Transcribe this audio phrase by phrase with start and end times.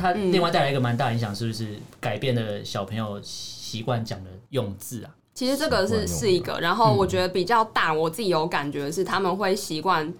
[0.00, 5.10] 它另外带来一个蛮大影响，是不是改变了小朋友习惯讲的用字啊？
[5.34, 10.12] 其实这个是是一个，然后我觉得比较大，我自己有感觉是他们会习惯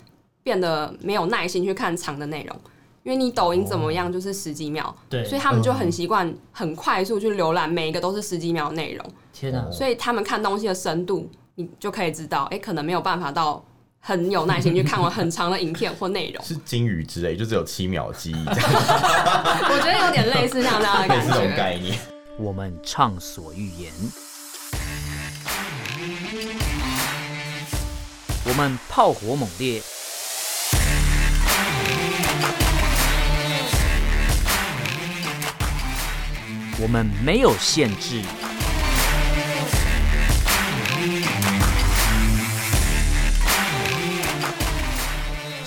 [0.42, 2.56] 变得没有耐心去看长的内容，
[3.02, 9.04] 因为你抖音怎么样就是十几秒，对，所以他们就很习惯很快速去浏览每一个都是十几秒的内容。
[9.32, 9.70] 天哪！
[9.70, 13.62] 所以他们看东西的深度，你就可以知道，哎，可能没有办法到
[14.02, 16.42] 很有耐心去看完很长的影片或内容。
[16.42, 18.34] 是金鱼之类，就只有七秒记忆。
[18.48, 21.34] 我觉得有点类似像这样的感觉。
[21.34, 21.98] 这种概念。
[22.38, 23.92] 我们畅所欲言。
[28.46, 29.82] 我们炮火猛烈，
[36.80, 38.22] 我们没有限制。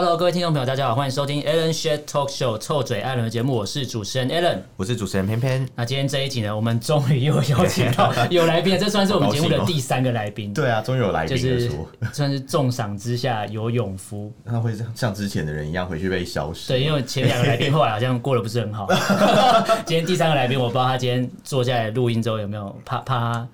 [0.00, 5.68] Hello，各位听众朋友，大家好，欢迎收听 Alan Shed Talk Show 臭嘴艾伦的节目，我是主持人 Alan，我是主持人偏偏。
[5.74, 10.54] 那今天这一集呢，我们终于又邀请到 有来宾，这算是我们节目的第三个来宾。
[10.54, 11.68] 对啊，终于有来宾，就是
[12.12, 14.32] 算是重赏之下有勇夫。
[14.44, 16.68] 那会像之前的人一样回去被消失？
[16.68, 18.86] 对，因为前两个来宾后来好像过得不是很好。
[19.84, 23.44] 今天第三个来宾，我不知道他今天坐下来录音之后有没有怕怕，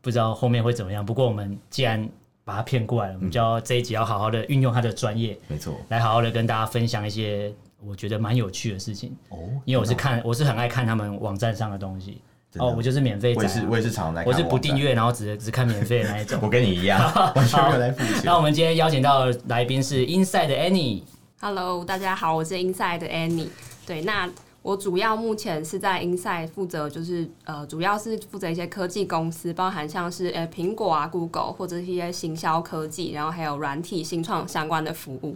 [0.00, 1.04] 不知道后面会怎么样。
[1.04, 2.08] 不过我们既然
[2.50, 7.52] 把他骗过来了，我们就要这一集要好好的运用他的专业，没错，来好好的跟大家分享一些
[7.86, 9.38] 我觉得蛮有趣的事情哦。
[9.64, 12.20] 因为我是看，我是很爱看他们网站上的东西
[12.58, 12.74] 哦。
[12.76, 16.40] 我就是免费，我也是，我也是常来，我是不订阅，然后只只看免费的那一种。
[16.42, 17.00] 我跟你一样，
[17.36, 18.22] 完全没有来付钱。
[18.24, 21.02] 那我们今天邀请到来宾是 Inside 的 Annie。
[21.40, 23.46] Hello，大家好，我是 Inside 的 Annie。
[23.86, 24.28] 对，那。
[24.62, 35.34] 我主要目前是在 Inside 负责，就是呃，主要是负责一些科技公司，包含像是呃苹果啊、Google 或者是一些行销科技，然后还有软体新创相关的服务。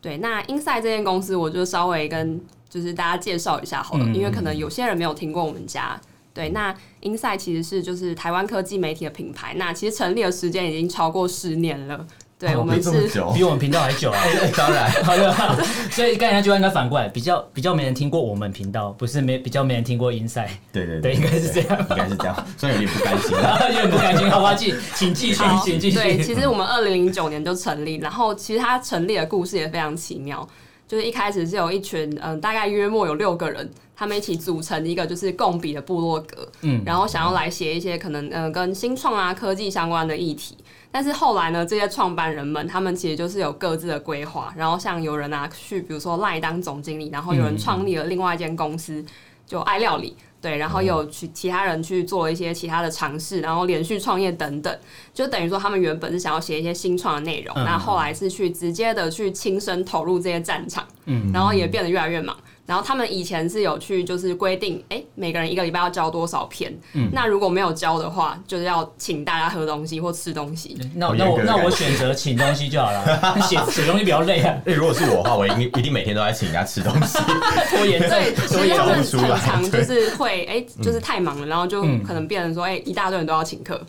[0.00, 6.00] 对，那 Inside 这间公司，我就稍微跟就是大家介绍一下好了，因为可能有些人没有听过我们家。
[6.34, 12.04] 对，那 Inside 其实是就是台湾科技媒体的品牌，那其实成立的时间已经超过十年了。
[12.36, 14.20] 对，我们是比我们频道还久啊！
[14.56, 14.90] 当然，
[15.90, 20.48] 所以刚才那句话应该反过来，比较比较没人听过我们频道，不是没比较没人听过 Inside。
[20.72, 22.46] 对对对，应该是这样，应该是这样。
[22.58, 23.30] 所以有点不甘心，
[23.68, 24.28] 有点不甘心。
[24.30, 25.96] 好吧，请请继续，请继续。
[25.96, 30.46] 对，其实我们二零零九年就成立，然后其实它成立的故事也非常奇妙，
[30.88, 40.56] 就是一开始是有一群嗯，大概约莫有六个人，他们一起组成一个就是共比的部落格，嗯，然后想要来写一些可能嗯跟新创啊科技相关的议题。
[40.94, 49.04] 但是后来呢，这些创办人们他们其实就是有各自的规划，然后像有人啊去，比如说赖当总经理，然后有人创立了另外一间公司，
[49.44, 54.78] 就爱料理，对，然后有去其他人去做一些其他的尝试，然后连续创业等等，
[55.12, 62.36] 就等于说他们原本是想要写一些新创的内容，那后来是去直接的去亲身投入这些战场，嗯，然后也变得越来越忙。
[62.66, 66.72] 然后他们以前是有去，就是规定，哎，每个人一个礼拜要交多少篇。
[66.94, 67.10] 嗯。
[67.12, 70.78] 那如果没有交的话，就是要请大家喝东西或吃东西。
[70.94, 73.36] 那那我那我选择请东西就好了。
[73.42, 74.56] 写写东西比较累啊。
[74.64, 77.18] 哎，如果是我的话，我一定一定每天都在请人家吃东西。
[77.68, 78.10] 拖延症。
[78.10, 83.80] 对，所以他们很常就是会，哎，就是太忙了，然后就可能变成说，哎，一大堆人都要请客。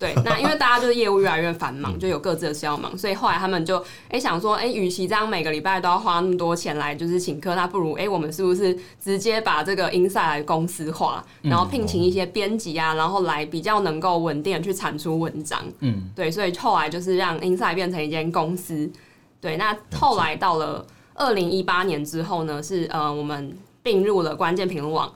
[0.00, 3.76] 对，那因为大家就是业务越来越繁忙，就有各自的事要忙，所以后来他们就
[4.08, 15.62] 哎、欸、想说，哎、欸，与其这样每个礼拜都要花那么多钱来就是请客，那不如哎、欸、我们是不是直接把这个 Inside 来公司化，然后聘请一些编辑啊，然后来比较能够稳定的去产出文章。
[15.80, 18.90] 嗯，对，所以后来就是让 Inside 变成一间公司。
[19.38, 25.12] 对，那后来到了二零一八年之后呢，是呃我们并入了关键评论网。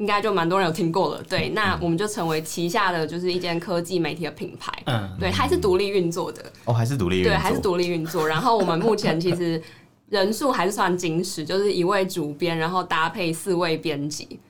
[0.00, 8.26] 应该就蛮多人有听过了，对，那我们就成为旗下的就是一间科技媒体的品牌，嗯，对，还是独立运作的，哦，还是独立运作，对，还是独立运作。
[8.26, 9.62] 然后我们目前其实
[10.08, 14.40] 人数还是算精实，就是一位主编，然后搭配四位编辑。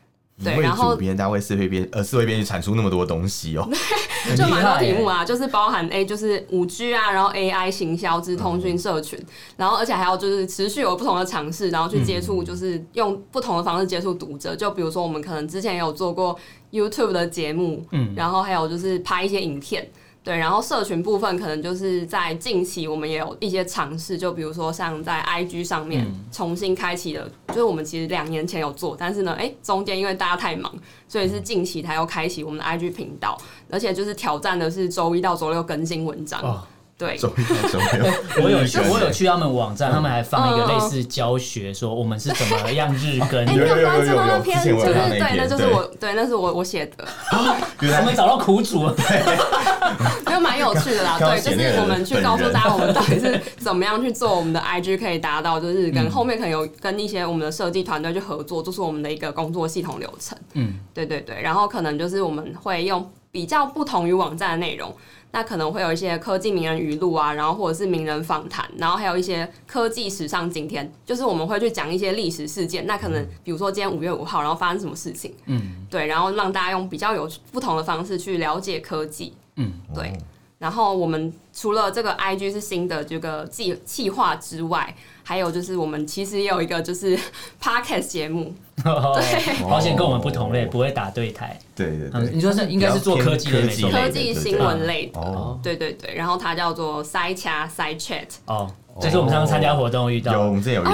[0.42, 3.68] 对，然后别人单位四位编呃四位编辑产出那么多东西哦，
[4.36, 9.18] 就蛮多题目啊，就是包含 A 就是五 G 啊，然后 AI 行销、之通讯社群，
[9.56, 14.56] 然后而且还有就是持续有不同的尝试，然后去接触，就是用不同的方式接触读者。
[14.56, 16.38] 就比如说我们可能之前也有做过
[16.72, 19.86] YouTube 的节目，嗯，然后还有就是拍一些影片。
[20.30, 30.72] 对，然后社群部分可能就是在近期，我们也有一些尝试，就比如说像在 IG 上面重新开启了，嗯、就是我们其实两年前有做，但是呢，哎，中间因为大家太忙，
[31.08, 33.36] 所以是近期才又开启我们的 IG 频道，
[33.68, 36.40] 而且就是挑战的是周一到周六更新文章。
[36.40, 36.62] 哦
[37.00, 37.16] 对，
[38.44, 43.40] 我有去，我有去他们网站，他们还放一个类似教学，说我们是怎么样日 更。
[43.46, 44.62] 哎，你有关注那篇？
[44.62, 47.08] 就是对，那就是我，对，那是我我写的。
[47.32, 48.94] 我们找到苦主了。
[50.26, 51.16] 没有蛮有趣的啦。
[51.18, 60.36] 对，就是我们去告诉大家，我们到底是怎么样去做我们的 IG，可以达到就是跟后面可能有跟一些我们的设计团队去合作，就是我们的一个工作系统流程。
[60.52, 61.40] 嗯，对对对。
[61.40, 64.94] 然后可能就是我们会用比较不同于网站的内容。
[65.32, 72.84] 那可能会有一些科技名人语录啊，然后或者是名人访谈，然后还有一些科技史上今天，就是我们会去讲一些历史事件。
[72.84, 80.12] 那可能比如说今天五月五号，然后发生什么事情，嗯，对，然后让大家用比较有不同的方式去了解科技，嗯，对。
[80.58, 84.94] 然后我们除了这个 IG 是新的这个计计划之外，
[85.30, 87.16] 还有就是我们其实也有一个就是
[87.62, 88.52] Podcast 节目。
[88.82, 91.56] 对，保险跟我们不同类，不会打对台。
[91.76, 93.60] 对对对，你说是应该是做科技的，
[93.92, 95.20] 科技新闻类的。
[95.20, 98.26] 哦，对对对，然后它叫做 Side Chat Side Chat。
[98.46, 98.68] 哦，
[99.00, 100.84] 这是我们上次参加活动遇到，有我们之前有遇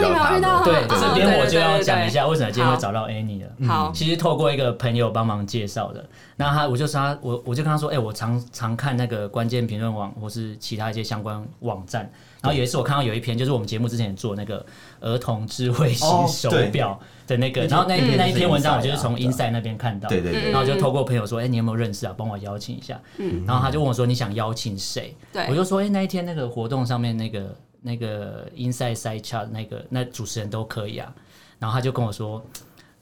[0.43, 0.63] 到。
[0.63, 3.67] 对，这边我就要讲一下为什么今天会找到 Annie 了。
[3.67, 6.05] 好，其实透过一个朋友帮忙介绍的。
[6.37, 12.11] 那他，我就说他，我我就跟他说，哎，我常常看那个关键评论网或是其他一些相关网站。
[12.43, 14.65] 然后有一次我看到有一篇，就是我们节目之前做那个
[15.01, 22.15] 儿童智慧型手表的那个，然后那那一篇文章我就是从 Inside 那边看到，对对对，然后就透过朋友说，哎，你有没有认识啊？
[22.17, 23.01] 帮我邀请一下。
[23.19, 25.17] 嗯然后他就问我说，你想邀请谁？
[25.49, 31.13] 我就说，哎，那一天那个活动上面那个那个 Inside Side Chat 那个那主持人都可以啊。
[31.59, 32.45] 然后他就跟我说，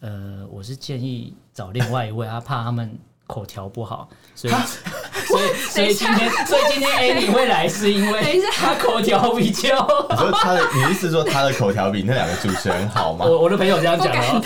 [0.00, 2.98] 呃，我是建议找另外一位，他怕他们。
[3.26, 4.54] 口条不好，所以
[5.26, 9.86] 所以所以今天所以今天 Annie 会来是因为他口条比较。
[10.10, 13.24] 你说他的，你意思说他的口条比那两个主持人好吗？
[13.26, 14.40] 我我的朋友这样讲的，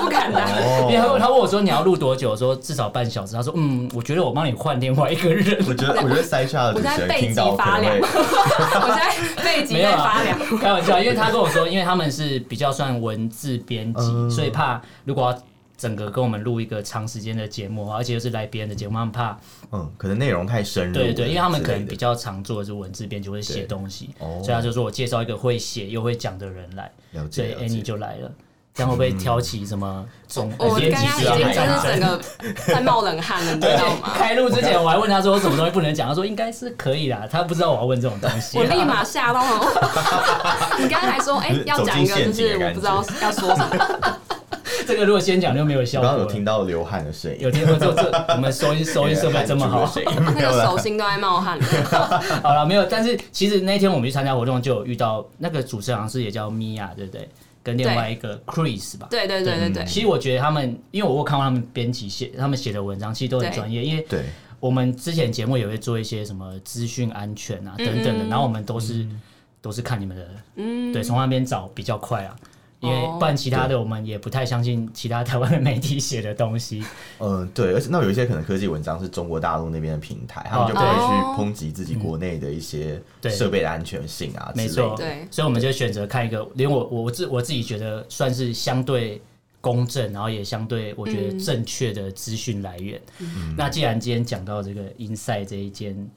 [0.00, 0.42] 不敢当。
[0.90, 2.36] 因为他问我说你要录多久？
[2.36, 3.34] 说至少半小时。
[3.34, 5.64] 他说嗯，我觉得我帮你换另外一个人。
[5.68, 7.96] 我觉得我觉得塞下的主持人听到发凉。
[7.98, 10.38] 我在背脊 在发凉。
[10.58, 15.38] 开玩笑，因为他跟我说，因为他们是比较算文字编辑，所以怕如果要。
[15.78, 19.38] 整个跟我们录一个长时间的节目，而且又是来别人的节目，他们怕，
[19.70, 20.92] 嗯，可能内容太深入。
[20.92, 26.90] 对对，因为他们可能比较常做的是文字编辑，会写东西，所以他就说我介绍一个会写又会讲的人来，
[27.30, 28.30] 所以 Annie 就来了。
[28.74, 30.66] 这样会不会挑起什么总编辑？
[30.66, 32.20] 我刚刚已经就是整个
[32.64, 34.12] 在冒冷汗了，你 知道吗？
[34.14, 38.56] 开录之前我还问他说什么东西不能讲，他说应该是可以啦，他不知道我要问这种东西。
[38.56, 39.66] 我立马吓到了。
[40.78, 44.18] 你刚才还说哎要讲一个，就是我不知道要说什么。
[44.88, 46.08] 这个如果先讲就没有效果。
[46.08, 49.86] 刚刚有听到流汗的声音，有听到这这我们收音收音设备这么好，
[50.24, 51.60] 那个手心都在冒汗。
[52.42, 52.86] 好了，没有。
[52.86, 57.28] 但是其实那天我们去参加活动，就有遇到那个主持人，好像是也叫米娅，对不对？
[57.62, 59.08] 跟另外一个 Chris 吧。
[59.10, 59.84] 对对对对对。
[59.84, 63.84] 其实我觉得他们，因为我有看过他们编辑写他们写的文章，其实都很专业。
[63.84, 64.06] 因为
[64.58, 69.06] 我们之前节目也会做一些什么资讯安全啊等等的，然后我们都是
[69.60, 72.34] 都是看你们的，嗯，对，从那边找比较快啊。
[72.80, 76.84] 因为不然，其他的我们也不太相信其他台湾的媒体写的东西。
[77.18, 84.74] 嗯，对，而且那有一些可能科技文章是中国大陆那边的平台，他们就可以去抨击自己国内的一些设备的安全性啊之类的。
[84.74, 89.20] 没错，对，所以我们就选择看一个，连我我自我自己觉得算是相对
[89.60, 93.00] 公正，然后也相对我觉得正确的资讯来源。
[93.18, 96.08] 嗯，那既然今天讲到这个 Inside 这一间。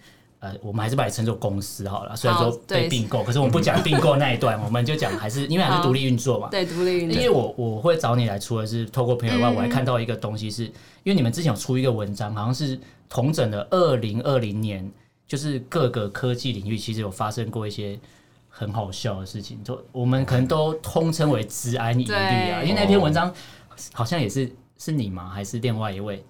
[0.41, 6.49] 呃，我们还是把你称作公司好了，虽然说被并购，可是我们不讲并购那一段，我们就讲还是因为还是独立运作嘛。
[6.49, 7.21] 对，独立运作。
[7.21, 10.71] 因为我我会找你来，除了是透过朋友外，我还看到一个东西是，是
[11.03, 14.91] 因为你们之前有出一个文章，好像是统整的二零二零年，
[15.27, 17.99] 就是各个科技领域其实有发生过一些
[18.49, 22.63] 很好笑的事情，就我们可能都通称为治安疑虑啊。
[22.63, 23.31] 因为那篇文章
[23.93, 25.29] 好像也是是你吗？
[25.29, 26.25] 还是另外一位？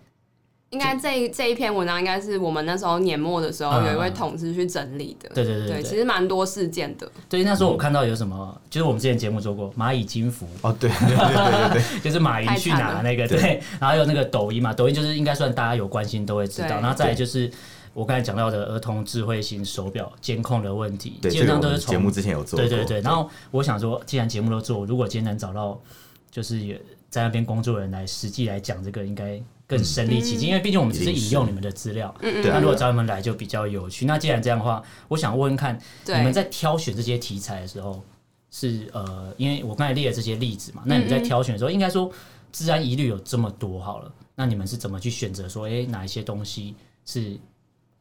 [0.72, 5.30] 应该这这一篇文章应该是我们那时候年末的时候有一位同事去整理的。
[5.36, 7.12] 对对对，其实蛮多事件的。
[7.28, 16.70] 对，那时候我看到有什么，就是我们之前节目做过蚂蚁金服哦，对对对对， 就是马云去哪那个对，然后有那个抖音嘛，抖音就是应该算大家有关心都会知道。
[16.80, 17.52] 然后再来就是
[17.94, 22.58] 我刚才讲到的儿童智慧型手表监控的问题，基本上都是从节目之前有做。
[22.58, 25.78] 对对对，然后我想说，既然节目都做，如果今天能找到
[26.32, 26.78] 就是有
[27.10, 29.38] 在那边工作的人来实际来讲这个，应该。
[29.72, 32.14] 更身临其境，因为毕竟我们只是引用你们的资料。
[32.20, 32.50] 嗯嗯。
[32.50, 34.06] 那如果找你们来就比较有趣。
[34.06, 38.04] 那既然这样的话，我想问问看，你们在挑选这些题材的时候，
[38.52, 42.12] 是呃，因为我刚才列了这些例子嘛，那你们在挑选的时候，应该说
[42.52, 46.76] 治安疑虑有这么多好了，那你们是怎么去选择说，哎，哪一些东西
[47.06, 47.40] 是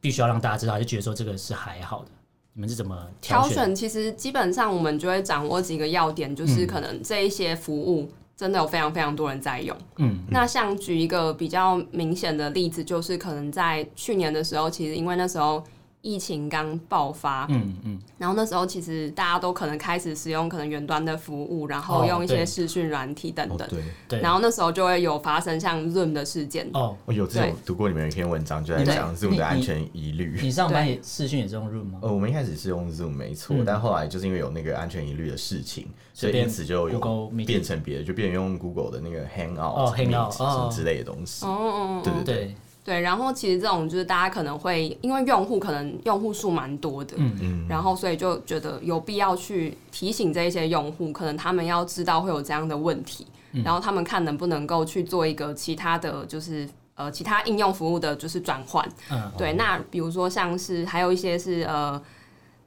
[0.01, 2.11] 必须要让大家知道，就觉得说这个是还好的？
[2.51, 3.53] 你们是怎么挑选？
[3.53, 8.11] 挑选其实基本上我们就会掌握几个要点，就是可能这一些服务。
[8.41, 9.77] 真的有非常非常多人在用。
[9.97, 15.63] 嗯，那像举一个比较明显的例子，就是可能在去年的时候，其实因为那时候
[16.01, 23.69] 疫情刚爆发，嗯嗯，然后那时候其实大家都可能开始使用可能远端的服务，然后用一些视讯软体等等，
[24.07, 26.67] 对，然后那时候就会有发生像 Zoom 的事件。
[26.73, 30.39] 哦，我有这种读过你们一篇文章，就在讲 Zoom 的安全疑虑。
[30.41, 31.99] 你上班也视讯也是用 Zoom 吗？
[32.01, 41.45] 呃，我们一开始是用 Zoom 没错，但后来就是因为有那个安全疑虑的事情，所以因此就有变成别的，就变成用 Google 的那个 Hangout、hang out 什么之类的东西。
[41.45, 42.35] 哦，对对对。
[42.41, 62.01] 对，然后其实这种就是大家可能会因为用户可能用户数蛮多的，嗯嗯，然后所以就觉得有必要去提醒这一些用户，可能他们要知道会有这样的问题，嗯、然后他们看能不能够去做一个其他的就是呃其他应用服务的就是转换，嗯，对，那比如说像是还有一些是呃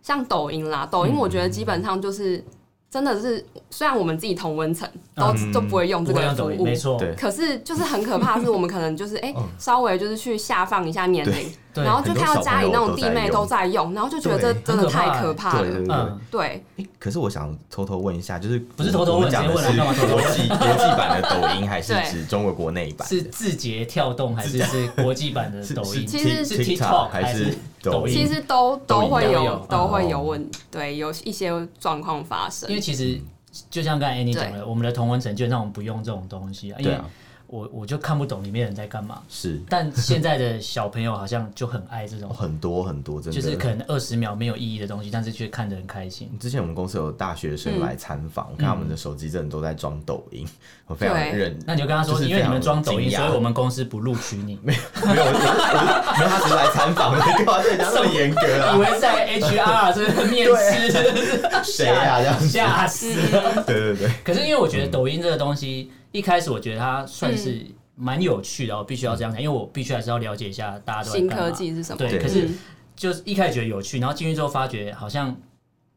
[0.01, 2.45] 像抖音啦，抖音我觉得基本上就是。
[2.95, 15.67] 真的是，虽然我们自己同温层都都不会用这个服务，没错，可是就是很可怕，是我们可能就是哎，稍微就是去下放一下年龄，然后就看到家里那种弟妹都在用，然后就觉得这真的太可怕了。
[15.89, 16.63] 嗯，对。
[17.01, 23.09] 可是我想偷偷问一下，就是不是偷偷问，讲的是国际 国际版的抖音，还是指中国国内版？
[23.09, 26.07] 是字节跳动，还是是国际版的 抖音？
[26.07, 27.59] 其实是 TikTok 还是？
[28.07, 32.69] 其实都都会有都会有问，对，有一些状况发生。
[32.69, 33.21] 因为其实
[33.71, 36.99] 就像刚才 Annie 讲的，我们的同温层基本上我们不用这种东西啊，因为。
[37.47, 46.31] 我我就看不懂里面人在干嘛，是，但现在的小朋友好像就很爱这种 很多很多，真的就是可能二十秒没有意义的东西，但是却看得很开心。
[46.41, 50.47] 之前我们公司有大学生来参访，我看他们的手机真的都在装抖音，
[50.87, 51.57] 我非常认。
[51.67, 54.59] 那你就跟他说，因为你们装抖音，所以我们公司不录取你。
[54.63, 58.75] 没 有没有，没有，他只是来参访，干嘛对他这么严格啊？
[58.75, 60.91] 以为在 HR 这个面试，
[61.63, 62.21] 谁啊？
[62.21, 63.13] 这样吓死！
[63.67, 64.11] 对对对。
[64.25, 65.93] 可是因为我觉得抖音这个东西。
[66.15, 67.67] 一开始我觉得它算是
[67.97, 71.35] 蛮有趣的，我必须要这样讲，因为我必须还是要了解一下大家都在干嘛。
[71.35, 71.99] 新科技是什么？
[71.99, 72.49] 对，可是
[72.95, 75.37] 就是一开始觉得有趣，然后进去之后发觉好像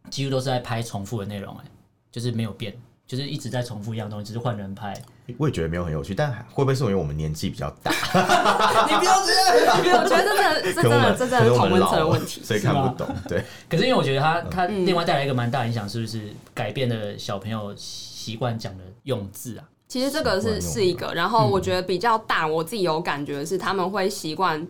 [0.09, 1.65] 几乎都是在拍重复的内容，哎，
[2.11, 4.99] 就是没有变，就是一直在重复一样东西，只是换人拍。
[5.37, 7.91] 我也觉得没有很有趣，但会不会是因为我们年纪比较大？
[8.89, 13.07] 你不要这样，你不要，我觉得这真的，这真的，这真的是同温层的问题，所以看不懂。
[13.29, 19.63] 对，可是因为我觉得它它另外带来一个蛮大影响，是不是改变了小朋友习惯讲的用字啊？
[19.87, 24.65] 其实这个是是一个，然后我觉得比较大，我自己有感觉是他们会习惯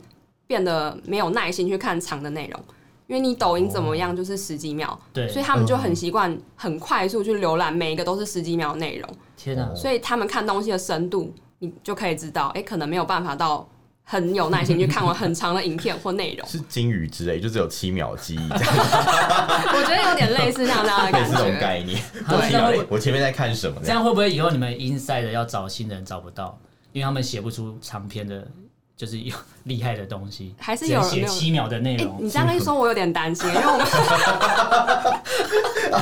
[0.46, 2.64] 变得没有耐心去看长的内容，
[3.08, 9.10] 因为你抖音怎么样就是十几秒，对，所以他们就很习惯很快速去浏览每一个都是十几秒的内容。
[9.36, 9.74] 天哪！
[9.76, 13.68] 所以他们看东西的深度，你就可以知道，哎，可能没有办法到。
[14.10, 18.40] 很有耐心去看完很长的影片或内容，是金鱼之类，就只有七秒记忆。
[18.50, 22.02] 我觉得有点类似像这样的 感觉，这种概念。
[22.26, 23.82] 对，我前面在看什么？
[23.84, 26.58] 这样会不会以后你们 inside 要找新人找不到，
[26.94, 28.48] 因为他们写不出长篇的？
[28.96, 29.36] 就是有
[29.66, 32.18] 厉害的东西，还是有写七秒的内容。
[32.20, 33.86] 你这样一说，我有点担心，因为我们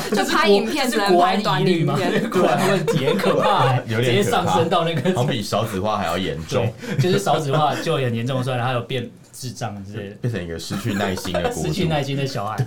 [0.16, 12.58] 就拍影片只能拍短影片，果然问题很可怕，直接上升到那个，好比少子化还要严重，就是少子化就很严重，所以还有变智障之类的，变成一个失去耐心的 失去耐心的小孩。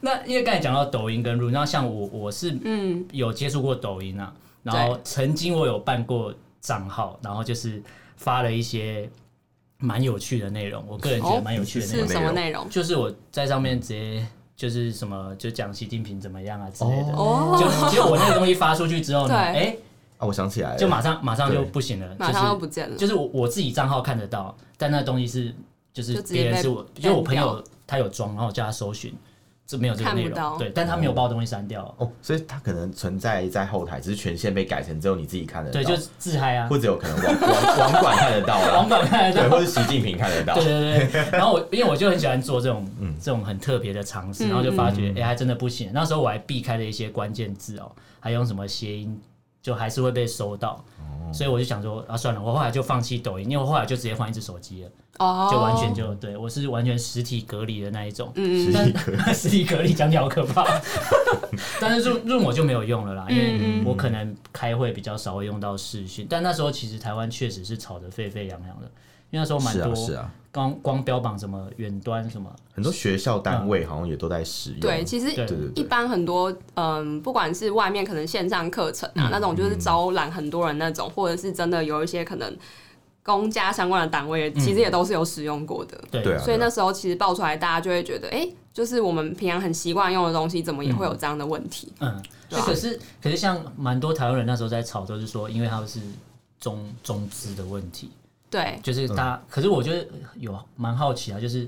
[0.00, 7.82] 那因为刚才讲到抖音跟然后像我我是嗯有接触过抖音啊，然后曾经我有办过账号，然后就是
[8.16, 9.08] 发了一些。
[9.84, 12.06] 蛮有趣的内容，我个人觉得蛮有趣的内容。
[12.06, 12.70] 是什么内容？
[12.70, 14.24] 就是我在上面直接
[14.62, 17.12] 就是什么，就讲习近平怎么样啊之类的。
[17.14, 19.76] 哦，就结果我那个东西发出去之后呢，哎，
[20.18, 22.96] 啊，我想起来了，就马上马上就不行了，马上就不见了。
[22.96, 25.52] 就是我我自己账号看得到，但那东西是
[25.92, 29.12] 就是别人是我，就我朋友他有装，然后我叫他搜寻。
[29.76, 31.82] 是没有这个内容，对，但他没有把东西删掉。
[31.98, 41.22] 哦，所以他可能存在在后台，只是权限被改成只有你自己看得到，对，就是自嗨啊，或者有可能网网 网管看得到，网管看得到，或者习近平看得到，对对对。
[41.32, 42.86] 然后我因为我就很喜欢做这种
[43.20, 45.90] 这种很特别的尝试，然后就发觉哎还真的不行。
[45.92, 49.20] 那时候我还避开了一些关键字哦，还用什么谐音，
[49.62, 50.84] 就还是会被收到，
[51.32, 54.90] 所以我就想说啊算了，我后来就放弃抖音，因为我后来就直接换一只手机了。
[55.18, 59.92] 哦，就完全就对我是完全实体隔离的那一种，嗯，但实体隔离。
[60.02, 60.64] 讲起来好可怕，
[61.78, 68.90] 但是 Zoom 我就没有用了啦，因为我可能开会比较少会用到视讯，但那时候其实台湾确实是吵得沸沸扬扬的，
[69.32, 75.32] 因为那时候蛮多，是啊，光光标榜什么远端什么，很多学校单位好像也都在使用，对，其实
[75.74, 82.56] 一般很多嗯，不管是外面可能线上课程啊那种，就是招揽很多人那种，或者是真的有一些可能。
[83.24, 91.92] 公家相关的单位其实也都是有使用过的，嗯、对，所以那时候其实爆出来，大家就会觉得，哎、欸，就是我们平常很习惯用的东西，怎么也会有这样的问题？
[92.00, 92.20] 嗯？
[92.50, 96.00] 可是可是像蛮多台湾人那时候在吵，就是说，因为他们是
[96.58, 98.10] 中中资的问题，
[98.52, 99.34] 对，就是他。
[99.34, 100.06] 嗯、可是我觉得
[100.36, 101.66] 有蛮好奇啊，就是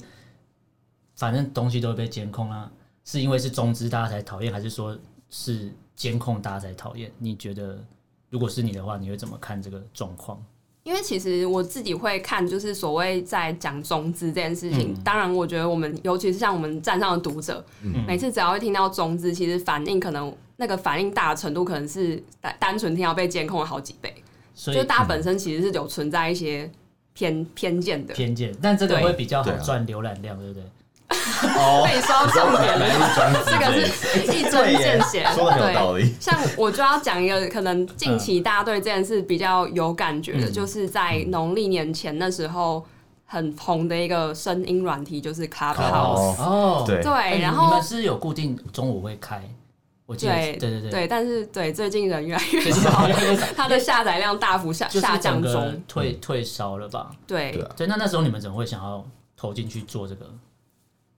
[1.17, 2.71] 反正东西都会被监控啊，
[3.07, 4.97] 是因为是中资大家才讨厌，还是说
[5.31, 7.11] 是监控大家才讨厌？
[7.19, 7.83] 你觉得
[8.29, 10.39] 如果是你的话，你会怎么看这个状况？
[10.83, 14.93] 因为其实我自己会看，就是所谓在讲中资这件事情。
[14.93, 24.15] 嗯、当然，我觉得我们尤其是像我们站上的读者，嗯、每次只要会听到中资，其实反应可能那个反应大的程度，可能是单单纯听到被监控了好几倍。
[24.55, 26.71] 所以，就大家本身其实是有存在一些
[27.13, 28.15] 偏偏见的。
[28.15, 30.63] 偏见，但这个会比较好赚浏览量，对不对？
[31.57, 36.13] 哦，可以说重点了，这个是一针见血， 说的很有道理。
[36.19, 42.85] 像我就要讲一个，可能近期大家对这件事比较有感觉的，就是在农历年前那时候
[43.27, 46.41] 很红的一个声音软体，就是 Clubhouse。
[46.43, 49.43] 哦，对对，然后你们是有固定中午会开，
[50.07, 53.09] 我记得，对对对对，但是对最近人越来越少，
[53.57, 57.11] 它 的下载量大幅下下降中，退退烧了吧？
[57.27, 57.53] 对。
[57.77, 59.03] 对，那那时候你们怎么会想要
[59.37, 60.27] 投进去做这个？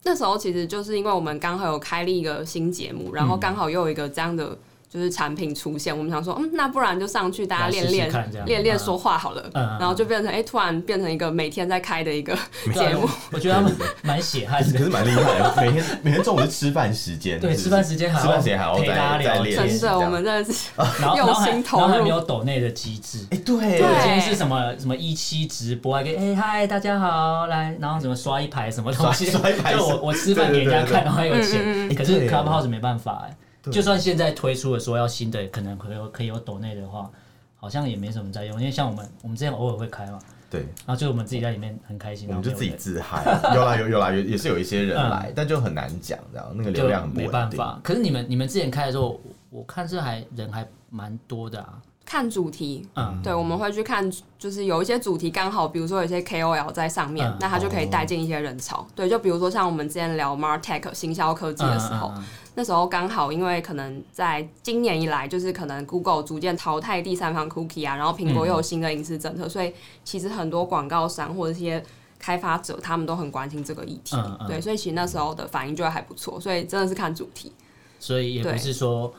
[0.05, 4.57] 那时候其实就是因为我们刚好有开立一个新节目，然后刚好又有一个这样的
[4.89, 12.35] 就是产品出现，我们想说，嗯，那不然就上去大家练练练练说话好了，然后就变成哎，突然变成一个每天在开的一个
[12.73, 13.09] 节目。
[13.33, 15.55] 我觉得他们蛮 血汗的，可是蛮厉害的。
[15.57, 18.41] 每天每天中午是吃饭时间，对，吃饭时间还要
[18.77, 20.71] 陪大家聊天，真的，我们真的是
[21.17, 21.83] 用心投入。
[21.83, 33.37] 然后还没有抖内的机制，哎，对，今天是什么什么一期直播，还可以哎嗨大家好来，然后怎么刷一排什么东西，刷一排，就我我吃饭给人家看，然后还有钱，可是 Clubhouse 没办法哎。
[33.73, 37.11] 就算现在推出了说要新的，可能可有可以有抖内的话，
[37.57, 40.19] 好像也没什么在用，因为像我们我们之前偶尔会开嘛，
[40.51, 47.81] 对，然后就我们自己在里面很开心，我们就自己自嗨，有啦有有啦有也是有一些人来，但就很难讲这样，那个流量没办法。
[47.83, 49.21] 可是你们你们之前开的时候，
[49.51, 51.81] 我看是还人还蛮多的啊。
[52.07, 58.87] 看主题，嗯，对，我们会去看，就是有一些主题刚好，比如说有一些 KOL 在上面，那他就可以带进一些人潮。
[58.95, 62.13] 对，就比如说像我们之前聊 Martech 行销科技的时候。
[62.59, 71.85] 那时候刚好，因为可能在今年以来，就是可能 Google 逐渐淘汰第三方 Cookie 啊，然后苹果又有新的隐私政策，嗯、所以其实很多广告商或者一些
[72.19, 74.17] 开发者，他们都很关心这个议题。
[74.49, 76.41] 对，所以其实那时候的反应就还不错。
[76.41, 77.53] 所以真的是看主题，
[78.01, 79.13] 所以也不是说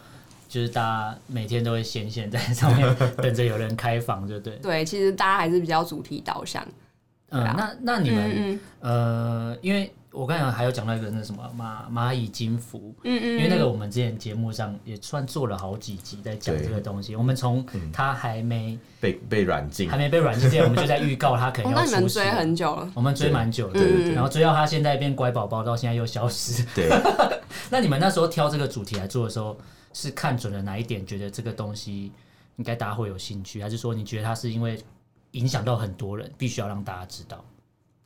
[0.47, 4.53] 就是大家每天都会闲闲在上面 等着有人开房，就对。
[4.55, 6.65] 对，其实大家还是比较主题导向。
[7.29, 9.93] 嗯，那那你们嗯嗯呃，因为。
[10.09, 17.15] 我刚才还有讲到一个那什么蚂蚂蚁金服，嗯嗯，因为那个我们之前节目上也算做了好几集在讲这个东西。
[17.15, 21.91] 我们从它还没被被软禁，还没被软禁之前，我们就在预告它可能要出。
[21.91, 24.13] 那你们追很久了，我们追蛮久的，对对对。
[24.15, 26.65] 然后追到它现在变乖宝宝，到现在又消失。
[26.73, 26.89] 对。
[27.69, 29.55] 那你们那时候挑这个主题来做的时候，
[29.99, 32.11] 是看准了哪一点，觉得这个东西
[32.57, 34.79] 应该大家会有兴趣，还是说你觉得它是因为
[35.31, 37.43] 影响到很多人，必须要让大家知道？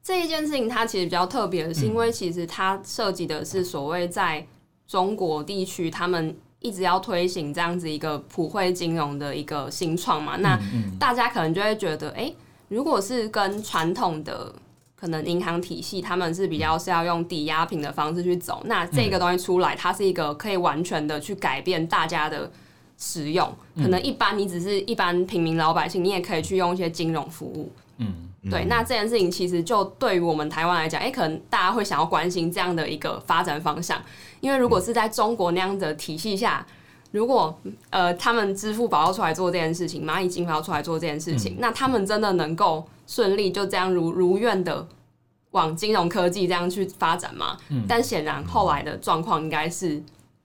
[0.01, 4.47] 这一件事情，它其实比较特别的是，因为其实它涉及的是所谓在
[4.87, 10.37] 中国地区，他们一直要推行这样子一个普惠金融的一个新创嘛。
[10.37, 10.57] 那
[10.97, 12.33] 大家可能就会觉得，哎，
[12.69, 14.55] 如果是跟传统的
[15.01, 22.51] 可能银行体系，他们是比较是要用抵押品的方式去走，那这个东西出来，它是一个可以完全的去改变大家的
[22.99, 23.51] 使用。
[23.75, 27.71] 可能一般你只是一般平民老百姓，你也可以去用一些金融服务。
[27.97, 28.27] 嗯。
[28.49, 34.01] 对，那这件事情其实就对于我们台湾来讲，哎，可能大家会想要关心这样的一个发展方向，
[34.39, 36.65] 因为如果是在中国那样的体系下，
[37.11, 37.55] 如果
[37.91, 44.87] 呃他们支付宝要出来做这件事情，蚂蚁金服要出来做这件事情，嗯、那他们真的能够顺利就这样如如愿的
[45.51, 47.57] 往金融科技这样去发展嘛？
[47.67, 50.01] 嗯、但显然后来的状况应该是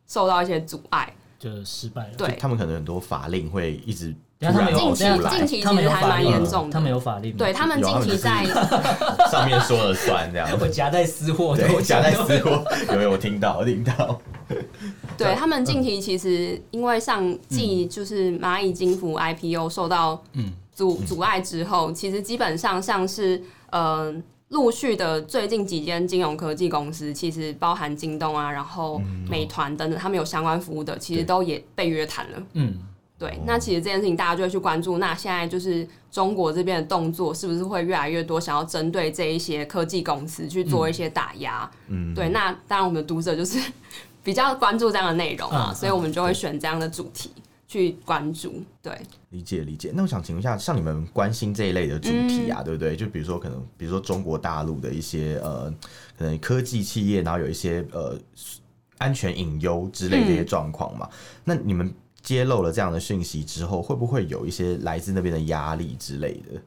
[0.08, 2.14] 受到一些阻碍，就失败了。
[2.18, 4.12] 对，他们可能很多法令会一直。
[4.38, 8.44] 他们近期近期其实还蛮严重的，他们有法律，对他们近期在
[9.32, 10.46] 上面说了算这样。
[10.60, 13.64] 我 夹带私货，对，夹带私货，有没有听到？
[13.64, 14.20] 听到。
[15.16, 20.22] 对他们近期其实因为上季就是蚂蚁金服 IPO 受到
[20.76, 24.14] 阻阻碍之后，其实基本上像是呃
[24.50, 32.42] 陆续的最近几间金融科技公司，其实包含京东啊，然后美团等等，他们有相关服务的，其实都也被约谈了。
[32.52, 32.74] 嗯。
[33.18, 34.98] 对，那其实这件事情大家就会去关注。
[34.98, 41.70] 那现在就是中国这边的动作，是不是会越来越多，想要针对这一些科技公司去做一些打压？
[41.88, 42.28] 嗯，对。
[42.28, 43.58] 那当然，我们的读者就是
[44.22, 47.30] 比较关注这样的内容啊，所以我们就会选这样的主题
[47.66, 48.62] 去关注。
[48.82, 48.98] 对，
[49.30, 49.92] 理解理解。
[49.94, 52.96] 那我想请问一下，像你们关心这一类的主题啊，对不对？
[52.96, 55.70] 就比如说，可能比如说中国大陆的一些呃，
[56.18, 58.18] 可能科技企业，然后有一些呃
[58.98, 61.08] 安全隐忧之类的一些状况嘛？
[61.44, 61.92] 那你们。
[62.22, 66.60] 揭露了这样的讯息之后，会不会有一些来自那边的压力之类的？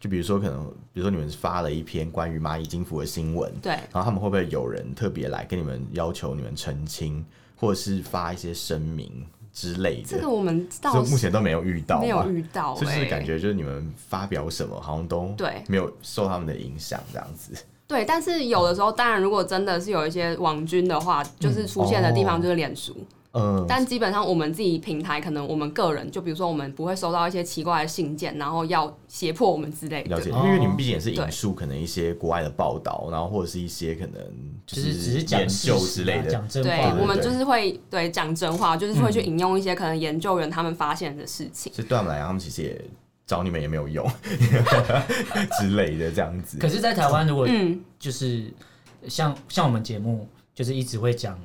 [0.00, 7.22] 就比如说可能，比如说你们发了一篇关于蚂蚁金服的新闻，对，然后他们会不会有人特别来跟你们要求你们澄清，
[7.56, 9.12] 或者是发一些声明
[9.52, 10.08] 之类的？
[10.08, 17.52] 这个我们到目前都没有遇到，没有遇到、欸，就是感觉就是你们发表什么好像都对没有受他们的影响这样子。
[17.86, 22.96] 对，但是有的时候，当然如果真的是有一些网军的话，就是出现的地方就是脸书。
[22.96, 23.06] 嗯，
[23.66, 30.16] 但基本上我们自己平台，可能我们个人，就比如说我们不会收到一些奇怪的信件，然后要胁迫我们之类的。
[30.16, 34.22] 了解，因为你们毕竟也是引述可能一些国外的报道，然后或者是一些可能
[34.66, 36.30] 就是只是研究之类的。
[36.30, 41.72] 讲真话，对，我们就是会对讲真话，就是会去引用一些可能研究员他们发现的事情。
[41.72, 42.84] 所以对我们来讲，他们其实也
[43.26, 44.06] 找你们也没有用
[45.58, 46.58] 之类的这样子。
[46.58, 47.48] 可是，在台湾，如果
[47.98, 48.52] 就是
[49.08, 51.38] 像像我们节目，就是一直会讲。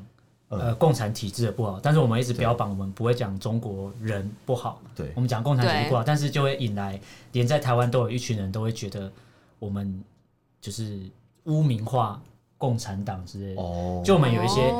[0.49, 6.97] 呃，共产体制的不好，但是我们一直标榜我们不会讲中国人不好，对，我们讲共产体制不好，但是就会引来
[7.33, 9.11] 连在台湾都有一群人都会觉得
[9.59, 10.01] 我们
[10.61, 11.01] 就是
[11.43, 12.21] 污名化
[12.57, 13.61] 共产党之类的。
[13.61, 14.73] 哦，就我们有一些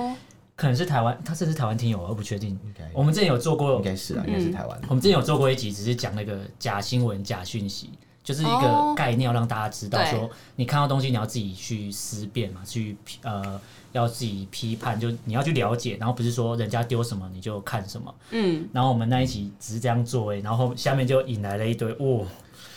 [0.55, 2.57] 可能是台湾，他甚至台湾听友，我不确定。
[2.93, 4.81] 我们之前有做过，应该是啊，应该是台湾。
[4.87, 7.89] 我们之前有做过一集，只是讲那个假新闻、假讯息，
[8.23, 13.59] 就是一个概念，让大家知道说，你看到东西你要自己去思辨嘛，去呃。
[13.97, 18.13] 要自己批判，就你要去了解，然后不是说人家丢什么你就看什么。
[18.31, 22.25] 嗯，然后我们那一集只是这样做，然后下面就引来了一堆哦，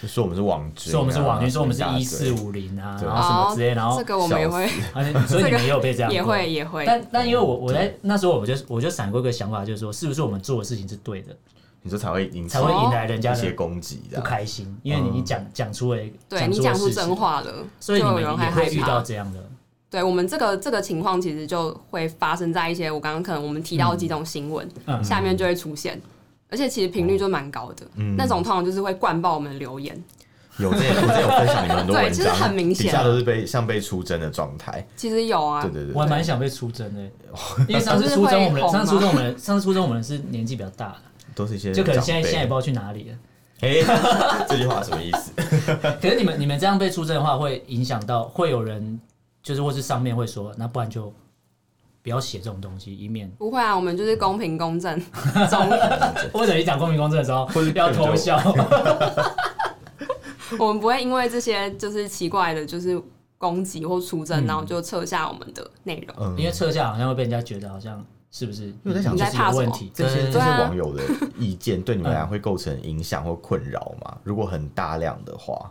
[0.02, 4.66] 就说我们是网军，说我们是网军，说我们是一四五零啊，然后什么之类，然后这个我们也会，
[5.26, 6.85] 所以你们也有被这样， 也会也会。
[6.87, 11.37] 但但因为我我在那时候我就我就闪过一个想法，就是说是不是我们做的事情是对的？
[11.83, 19.42] 你说才会引才会引来人家一些攻击，不开心，因为你讲讲出了对你讲出真话了，所以你们也会遇到这样的。
[19.90, 26.00] 对我们这个这个情况，其实就会发生在一些我刚刚可能我们提到的几种新闻、嗯、下面就会出现，
[26.48, 27.85] 而且其实频率就蛮高的。
[27.96, 30.00] 嗯、那种通常就是会灌爆我们的留言。
[30.59, 34.87] 有这有这有分享你们很多文章，对，其实很明显，底下都是被像被出征的状态。
[34.94, 37.00] 其实有啊，对对对，我还蛮想被出征的，
[37.66, 40.98] 因为上次出征我们，上次出征我们，上次出征我们是年纪比较大的，
[41.35, 43.16] 都是一些就可能现在现在也不知道去哪里了。
[43.61, 43.76] 哎，
[44.46, 45.33] 这句话什么意思？
[46.00, 49.00] 可是你们你们这样被出征的话，会影响到会有人。
[49.42, 51.12] 就是或是上面会说，那不然就
[52.03, 55.00] 不要写这种东西，以免不会啊，我们就是公平公正。
[56.33, 58.38] 或者你讲公平公正的时候，不要偷笑。
[60.59, 63.00] 我们不会因为这些就是奇怪的，就是
[63.38, 66.37] 攻击或出征，然后就撤下我们的内容。
[66.37, 68.64] 因为撤下好像会被人家觉得好像是不是？
[68.66, 69.90] 因为我在想，这是问题。
[69.94, 71.03] 这些这些网友的
[71.38, 74.18] 意见对你们 俩会构成影响或困扰吗？
[74.24, 75.70] 如果很大量的话，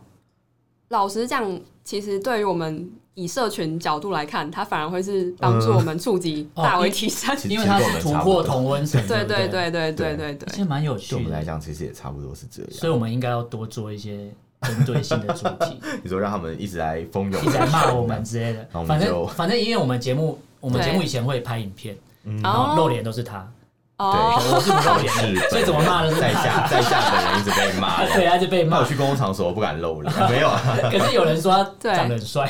[0.87, 2.89] 老实讲，其实对于我们。
[3.23, 9.05] 以社群角度来看，它反而会是帮助我们触及大为提升， 因为它是突破同温层。
[9.07, 11.17] 对对对对对对对，其实蛮有趣的。
[11.17, 12.71] 对我们来讲，其实也差不多是这样。
[12.71, 18.65] 所以，我们应该要多做一些针对性的主题， 你说让他们一直来蜂拥，一直来骂我们之类的。
[18.85, 21.97] 反正反正，因为我们节目，我们节目以前会拍影片，
[22.41, 23.45] 然后露脸都是他。
[23.99, 24.07] 对，
[24.53, 25.13] 我是不露脸，
[25.51, 28.79] 所以怎么骂都是在下在下的人一直被骂， 对，他就被骂。
[28.79, 30.61] 我去公共场所，我不敢露脸， 没有啊。
[30.89, 32.49] 可是有人说他长得很帅。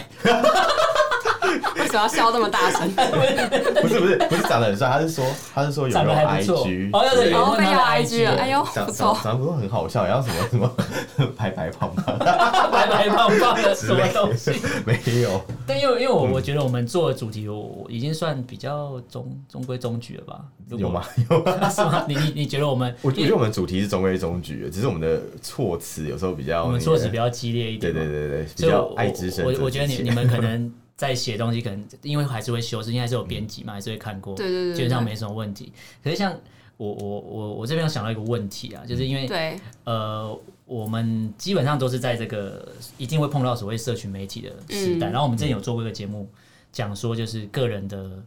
[1.90, 2.88] 为什么要笑这么大声？
[3.82, 5.26] 不是不是不是长得很帅，他是说
[5.56, 6.90] 他是说有没有 IG？
[6.94, 8.36] 哦，对，有没有 IG 了？
[8.38, 10.72] 哎呦，长长长得不是很好笑，然后什么什么
[11.36, 14.52] 白白胖胖， 白白胖胖的什么东西？
[14.86, 15.42] 没有。
[15.66, 20.42] 但因为因为我我觉得我们做的主题我已经算比较中中规中矩了吧？
[20.78, 21.04] 有吗？
[21.32, 21.70] 有吗？
[21.70, 22.06] 是吗？
[22.08, 22.94] 你你你觉得我们？
[23.02, 27.92] 我觉得我们主题是中规中矩，只是我们的措辞有时候比较，我们措辞比较激烈一点。
[27.92, 29.44] 对对对对，比较爱之深。
[29.44, 30.72] 我我觉得你你们可能。
[31.00, 35.72] 在写东西可能因为还是会修饰，因为还是有编辑嘛，还是会看过，对对对，基本上没什么问题。
[36.04, 36.38] 可是像
[36.76, 46.28] 我我我我这边有想到一个问题啊，就是因为对呃，我们基本上都是在这个一定会碰到所谓社群媒体的时代，然后我们之前有做过一个节目，
[46.74, 48.22] 讲说就是个人的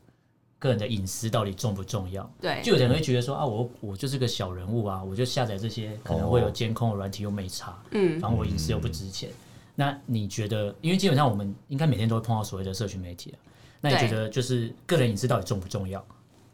[0.58, 2.30] 个人的隐私到底重不重要？
[2.40, 9.28] 对，就有人会觉得说啊，我我就是个小人物啊，我就下载这些可能会有监控的软体又没差，嗯，然后我隐私又不值钱。
[9.74, 13.36] 那你觉得，因为基本上我们应该每天都会碰到所谓的社群媒体啊，
[13.80, 16.04] 那你觉得就是个人隐私到底重不重要？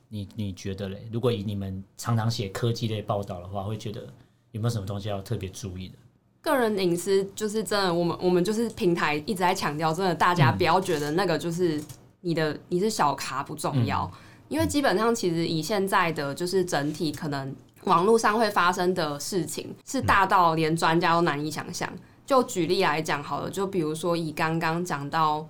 [0.09, 1.07] 你你觉得嘞？
[1.13, 4.03] 如果以你们常常写科技类报道的话，会觉得
[4.53, 5.95] 有没有什么东西要特别注意的？
[6.41, 11.83] 个人隐私就是真的，我们我们就是平台一直在强调，真的大家不要觉得那个就是
[12.21, 17.55] 你的你是小咖不重要，嗯、因为基本上其实以现在的就是整体可能
[17.85, 21.93] 网络上会发生的事情是大到连专家都难以想象。
[22.29, 25.47] 就举例来讲好了，就比如说以刚刚讲到